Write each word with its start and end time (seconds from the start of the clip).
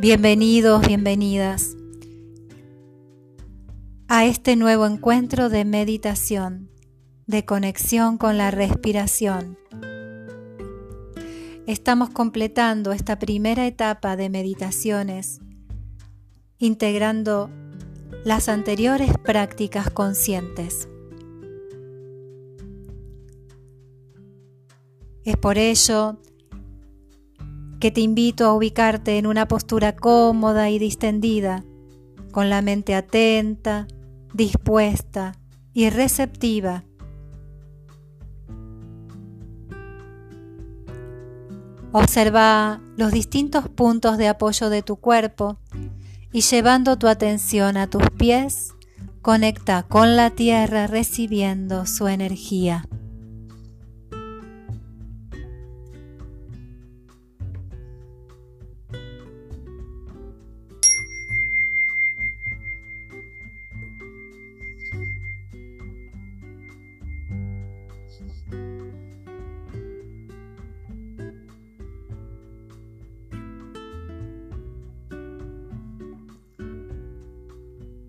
Bienvenidos, 0.00 0.86
bienvenidas 0.86 1.76
a 4.08 4.24
este 4.24 4.56
nuevo 4.56 4.86
encuentro 4.86 5.50
de 5.50 5.66
meditación, 5.66 6.70
de 7.26 7.44
conexión 7.44 8.16
con 8.16 8.38
la 8.38 8.50
respiración. 8.50 9.58
Estamos 11.66 12.08
completando 12.08 12.92
esta 12.92 13.18
primera 13.18 13.66
etapa 13.66 14.16
de 14.16 14.30
meditaciones, 14.30 15.42
integrando 16.56 17.50
las 18.24 18.48
anteriores 18.48 19.12
prácticas 19.18 19.90
conscientes. 19.90 20.88
Es 25.24 25.36
por 25.36 25.58
ello 25.58 26.18
que 27.80 27.90
te 27.90 28.02
invito 28.02 28.44
a 28.44 28.52
ubicarte 28.52 29.16
en 29.16 29.26
una 29.26 29.48
postura 29.48 29.96
cómoda 29.96 30.68
y 30.68 30.78
distendida, 30.78 31.64
con 32.30 32.50
la 32.50 32.60
mente 32.60 32.94
atenta, 32.94 33.88
dispuesta 34.34 35.32
y 35.72 35.88
receptiva. 35.88 36.84
Observa 41.92 42.80
los 42.96 43.10
distintos 43.12 43.68
puntos 43.68 44.18
de 44.18 44.28
apoyo 44.28 44.68
de 44.68 44.82
tu 44.82 44.96
cuerpo 44.96 45.58
y 46.32 46.42
llevando 46.42 46.98
tu 46.98 47.08
atención 47.08 47.76
a 47.76 47.88
tus 47.88 48.08
pies, 48.10 48.74
conecta 49.22 49.82
con 49.84 50.16
la 50.16 50.30
tierra 50.30 50.86
recibiendo 50.86 51.86
su 51.86 52.06
energía. 52.08 52.84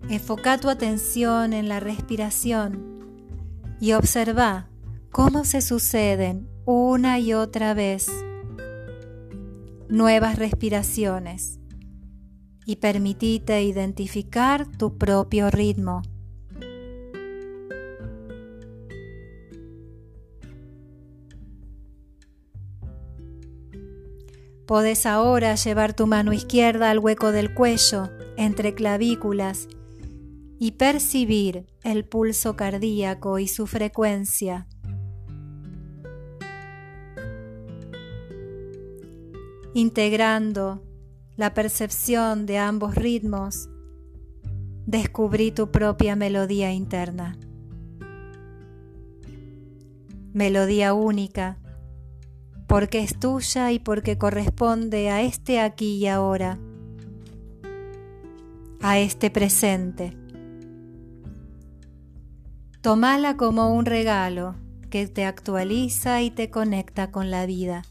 Enfoca 0.08 0.58
tu 0.58 0.68
atención 0.68 1.52
en 1.52 1.68
la 1.68 1.80
respiración 1.80 2.98
y 3.80 3.92
observa 3.92 4.68
cómo 5.10 5.44
se 5.44 5.60
suceden 5.60 6.48
una 6.64 7.18
y 7.18 7.34
otra 7.34 7.74
vez 7.74 8.08
nuevas 9.88 10.38
respiraciones 10.38 11.60
y 12.66 12.76
permitite 12.76 13.62
identificar 13.62 14.66
tu 14.66 14.96
propio 14.98 15.50
ritmo. 15.50 16.02
Podés 24.66 25.04
ahora 25.06 25.54
llevar 25.56 25.92
tu 25.92 26.06
mano 26.06 26.32
izquierda 26.32 26.90
al 26.90 26.98
hueco 26.98 27.32
del 27.32 27.52
cuello, 27.52 28.08
entre 28.36 28.74
clavículas, 28.74 29.68
y 30.62 30.70
percibir 30.70 31.66
el 31.82 32.04
pulso 32.04 32.54
cardíaco 32.54 33.40
y 33.40 33.48
su 33.48 33.66
frecuencia. 33.66 34.68
Integrando 39.74 40.84
la 41.34 41.52
percepción 41.52 42.46
de 42.46 42.58
ambos 42.58 42.94
ritmos, 42.94 43.70
descubrí 44.86 45.50
tu 45.50 45.72
propia 45.72 46.14
melodía 46.14 46.72
interna. 46.72 47.36
Melodía 50.32 50.94
única, 50.94 51.58
porque 52.68 53.00
es 53.00 53.18
tuya 53.18 53.72
y 53.72 53.80
porque 53.80 54.16
corresponde 54.16 55.10
a 55.10 55.22
este 55.22 55.58
aquí 55.58 55.96
y 55.96 56.06
ahora, 56.06 56.60
a 58.80 59.00
este 59.00 59.28
presente. 59.28 60.21
Tómala 62.82 63.36
como 63.36 63.72
un 63.72 63.86
regalo 63.86 64.56
que 64.90 65.06
te 65.06 65.24
actualiza 65.24 66.20
y 66.20 66.32
te 66.32 66.50
conecta 66.50 67.12
con 67.12 67.30
la 67.30 67.46
vida. 67.46 67.82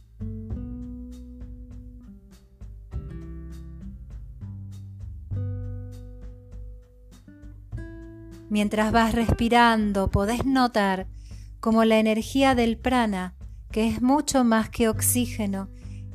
Mientras 8.50 8.91
vas 8.91 9.16
respirando, 9.16 10.12
podés 10.12 10.46
notar 10.46 11.08
como 11.62 11.85
la 11.85 11.97
energía 11.97 12.53
del 12.53 12.78
prana, 12.78 13.34
que 13.72 13.88
es 13.88 14.02
mucho 14.02 14.44
más 14.44 14.69
que 14.69 14.90
oxígeno, 14.90 15.69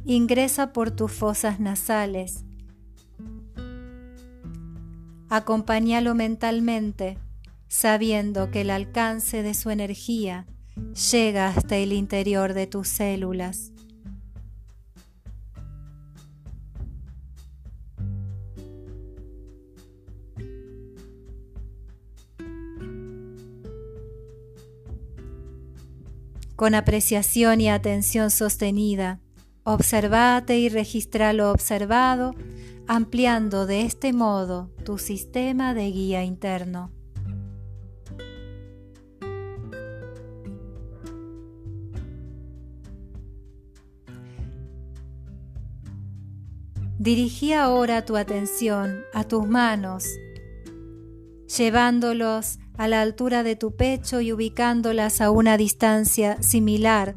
ingresa 0.04 0.74
por 0.74 0.90
tus 0.90 1.12
fosas 1.12 1.60
nasales. 1.60 2.44
Acompáñalo 5.30 6.14
mentalmente 6.14 7.16
sabiendo 7.68 8.50
que 8.50 8.62
el 8.62 8.70
alcance 8.70 9.42
de 9.42 9.54
su 9.54 9.70
energía 9.70 10.46
llega 11.10 11.48
hasta 11.48 11.76
el 11.76 11.92
interior 11.92 12.54
de 12.54 12.66
tus 12.66 12.88
células. 12.88 13.72
Con 26.56 26.74
apreciación 26.74 27.60
y 27.60 27.68
atención 27.68 28.30
sostenida, 28.30 29.20
observate 29.62 30.58
y 30.58 30.70
registra 30.70 31.34
lo 31.34 31.50
observado, 31.50 32.34
ampliando 32.86 33.66
de 33.66 33.82
este 33.82 34.14
modo 34.14 34.70
tu 34.82 34.96
sistema 34.96 35.74
de 35.74 35.90
guía 35.90 36.24
interno. 36.24 36.95
Dirigí 47.06 47.52
ahora 47.52 48.04
tu 48.04 48.16
atención 48.16 49.04
a 49.14 49.22
tus 49.22 49.46
manos, 49.46 50.08
llevándolos 51.56 52.58
a 52.76 52.88
la 52.88 53.00
altura 53.00 53.44
de 53.44 53.54
tu 53.54 53.76
pecho 53.76 54.20
y 54.20 54.32
ubicándolas 54.32 55.20
a 55.20 55.30
una 55.30 55.56
distancia 55.56 56.42
similar 56.42 57.14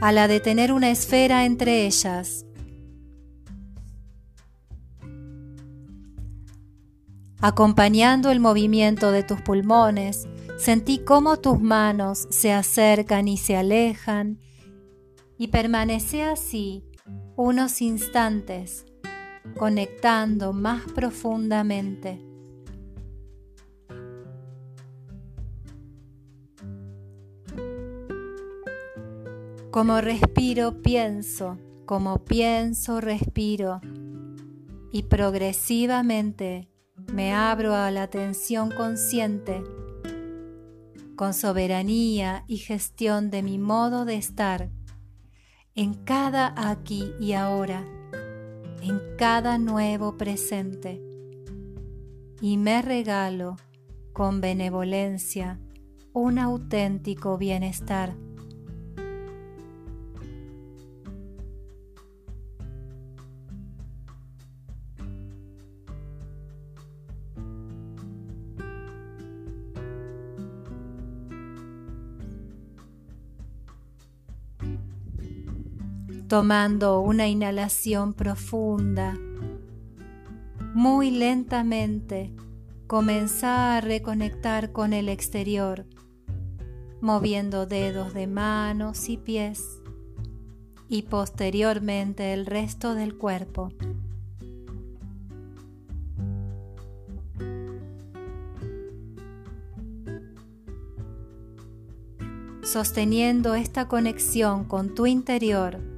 a 0.00 0.12
la 0.12 0.28
de 0.28 0.40
tener 0.40 0.72
una 0.72 0.90
esfera 0.90 1.44
entre 1.44 1.84
ellas. 1.86 2.46
Acompañando 7.42 8.30
el 8.30 8.40
movimiento 8.40 9.12
de 9.12 9.24
tus 9.24 9.42
pulmones, 9.42 10.26
sentí 10.56 11.00
cómo 11.04 11.36
tus 11.36 11.60
manos 11.60 12.26
se 12.30 12.54
acercan 12.54 13.28
y 13.28 13.36
se 13.36 13.58
alejan 13.58 14.38
y 15.36 15.48
permanece 15.48 16.22
así 16.22 16.87
unos 17.40 17.80
instantes 17.82 18.84
conectando 19.56 20.52
más 20.52 20.82
profundamente. 20.90 22.20
Como 29.70 30.00
respiro, 30.00 30.82
pienso, 30.82 31.58
como 31.86 32.24
pienso, 32.24 33.00
respiro. 33.00 33.80
Y 34.90 35.04
progresivamente 35.04 36.68
me 37.12 37.32
abro 37.32 37.76
a 37.76 37.92
la 37.92 38.02
atención 38.02 38.72
consciente 38.72 39.62
con 41.14 41.34
soberanía 41.34 42.42
y 42.48 42.56
gestión 42.56 43.30
de 43.30 43.44
mi 43.44 43.58
modo 43.58 44.04
de 44.04 44.16
estar 44.16 44.70
en 45.78 45.94
cada 45.94 46.54
aquí 46.56 47.12
y 47.20 47.34
ahora, 47.34 47.84
en 48.82 49.00
cada 49.16 49.58
nuevo 49.58 50.18
presente. 50.18 51.00
Y 52.40 52.56
me 52.56 52.82
regalo 52.82 53.54
con 54.12 54.40
benevolencia 54.40 55.60
un 56.12 56.40
auténtico 56.40 57.38
bienestar. 57.38 58.16
Tomando 76.28 77.00
una 77.00 77.26
inhalación 77.26 78.12
profunda. 78.12 79.16
Muy 80.74 81.10
lentamente 81.10 82.34
comenzá 82.86 83.78
a 83.78 83.80
reconectar 83.80 84.70
con 84.72 84.92
el 84.92 85.08
exterior, 85.08 85.86
moviendo 87.00 87.64
dedos 87.64 88.12
de 88.12 88.26
manos 88.26 89.08
y 89.08 89.16
pies 89.16 89.80
y 90.86 91.02
posteriormente 91.02 92.34
el 92.34 92.44
resto 92.44 92.94
del 92.94 93.16
cuerpo. 93.16 93.70
Sosteniendo 102.62 103.54
esta 103.54 103.88
conexión 103.88 104.64
con 104.64 104.94
tu 104.94 105.06
interior, 105.06 105.97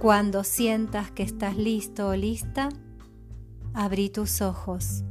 cuando 0.00 0.44
sientas 0.44 1.10
que 1.10 1.22
estás 1.22 1.58
listo 1.58 2.08
o 2.08 2.16
lista, 2.16 2.70
abrí 3.74 4.08
tus 4.08 4.40
ojos. 4.40 5.04